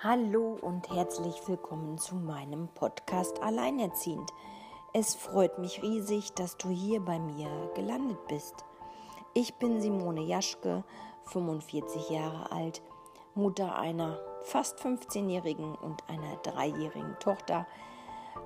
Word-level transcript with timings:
Hallo 0.00 0.56
und 0.60 0.88
herzlich 0.90 1.48
willkommen 1.48 1.98
zu 1.98 2.14
meinem 2.14 2.68
Podcast 2.68 3.42
Alleinerziehend. 3.42 4.32
Es 4.94 5.16
freut 5.16 5.58
mich 5.58 5.82
riesig, 5.82 6.32
dass 6.34 6.56
du 6.56 6.68
hier 6.68 7.00
bei 7.00 7.18
mir 7.18 7.48
gelandet 7.74 8.24
bist. 8.28 8.64
Ich 9.34 9.56
bin 9.56 9.80
Simone 9.80 10.20
Jaschke, 10.20 10.84
45 11.24 12.10
Jahre 12.10 12.52
alt, 12.52 12.80
Mutter 13.34 13.76
einer 13.76 14.20
fast 14.42 14.78
15-jährigen 14.78 15.74
und 15.74 16.08
einer 16.08 16.36
dreijährigen 16.44 17.16
Tochter. 17.18 17.66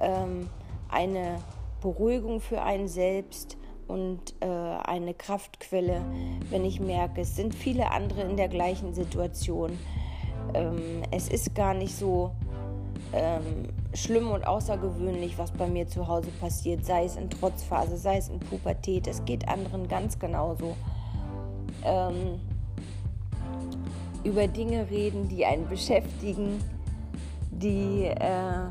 ähm, 0.00 0.50
eine 0.88 1.38
Beruhigung 1.80 2.40
für 2.40 2.62
einen 2.62 2.88
selbst 2.88 3.56
und 3.86 4.34
äh, 4.40 4.46
eine 4.46 5.14
Kraftquelle, 5.14 6.02
wenn 6.50 6.64
ich 6.64 6.80
merke, 6.80 7.20
es 7.20 7.36
sind 7.36 7.54
viele 7.54 7.92
andere 7.92 8.22
in 8.22 8.36
der 8.36 8.48
gleichen 8.48 8.92
Situation. 8.92 9.78
Ähm, 10.52 11.02
es 11.12 11.28
ist 11.28 11.54
gar 11.54 11.74
nicht 11.74 11.94
so 11.94 12.32
ähm, 13.12 13.68
schlimm 13.94 14.30
und 14.30 14.46
außergewöhnlich, 14.46 15.38
was 15.38 15.50
bei 15.52 15.66
mir 15.66 15.86
zu 15.86 16.08
Hause 16.08 16.28
passiert, 16.40 16.84
sei 16.84 17.04
es 17.04 17.16
in 17.16 17.30
Trotzphase, 17.30 17.96
sei 17.96 18.18
es 18.18 18.28
in 18.28 18.40
Pubertät. 18.40 19.06
Es 19.06 19.24
geht 19.24 19.48
anderen 19.48 19.88
ganz 19.88 20.18
genauso. 20.18 20.76
Ähm, 21.84 22.40
über 24.24 24.48
Dinge 24.48 24.90
reden, 24.90 25.28
die 25.28 25.44
einen 25.44 25.68
beschäftigen, 25.68 26.58
die 27.50 28.04
äh, 28.06 28.66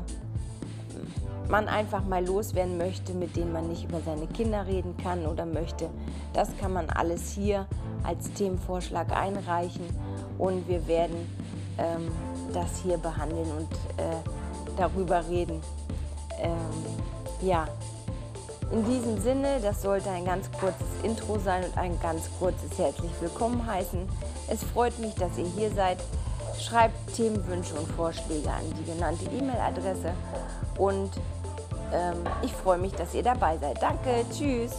man 1.48 1.68
einfach 1.68 2.04
mal 2.04 2.24
loswerden 2.24 2.76
möchte, 2.76 3.14
mit 3.14 3.36
denen 3.36 3.52
man 3.52 3.68
nicht 3.68 3.84
über 3.84 4.00
seine 4.00 4.26
Kinder 4.26 4.66
reden 4.66 4.96
kann 4.96 5.26
oder 5.26 5.46
möchte. 5.46 5.88
Das 6.32 6.56
kann 6.58 6.72
man 6.72 6.90
alles 6.90 7.32
hier 7.32 7.66
als 8.02 8.32
Themenvorschlag 8.32 9.12
einreichen 9.16 9.84
und 10.38 10.68
wir 10.68 10.86
werden 10.86 11.16
ähm, 11.78 12.10
das 12.52 12.78
hier 12.82 12.98
behandeln 12.98 13.50
und 13.50 13.72
äh, 13.98 14.16
darüber 14.76 15.26
reden. 15.28 15.60
Ähm, 16.40 16.56
ja, 17.40 17.66
in 18.72 18.84
diesem 18.84 19.20
Sinne, 19.20 19.60
das 19.60 19.82
sollte 19.82 20.10
ein 20.10 20.24
ganz 20.24 20.50
kurzes 20.52 20.86
Intro 21.02 21.38
sein 21.38 21.64
und 21.64 21.76
ein 21.78 21.98
ganz 22.00 22.28
kurzes 22.38 22.76
herzlich 22.78 23.12
willkommen 23.20 23.66
heißen. 23.66 24.08
Es 24.48 24.64
freut 24.64 24.98
mich, 24.98 25.14
dass 25.14 25.36
ihr 25.38 25.46
hier 25.46 25.70
seid. 25.70 25.98
Schreibt 26.58 27.14
Themenwünsche 27.14 27.74
und 27.74 27.88
Vorschläge 27.92 28.48
an 28.48 28.62
die 28.78 28.92
genannte 28.92 29.24
E-Mail-Adresse 29.26 30.12
und 30.78 31.10
ähm, 31.92 32.16
ich 32.42 32.52
freue 32.52 32.78
mich, 32.78 32.92
dass 32.92 33.14
ihr 33.14 33.22
dabei 33.22 33.58
seid. 33.58 33.82
Danke, 33.82 34.24
tschüss. 34.32 34.72